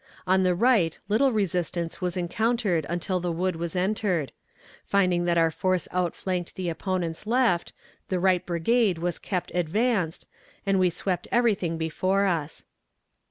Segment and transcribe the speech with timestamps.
[0.25, 4.31] On the right little resistance was encountered until the wood was entered.
[4.83, 7.71] Finding that our force outflanked the opponent's left,
[8.09, 10.25] the right brigade was kept advanced,
[10.65, 12.65] and we swept everything before us.